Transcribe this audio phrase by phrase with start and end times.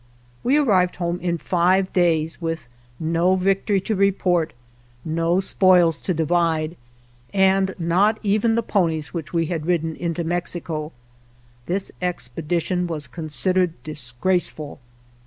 [0.43, 2.67] We arrived home in five days with
[2.99, 4.51] no vic tory to report,
[5.05, 6.75] no spoils to divide,
[7.35, 10.91] and not even the ponies which we had ridden into Mexico.
[11.67, 14.79] This expedition was considered disgraceful.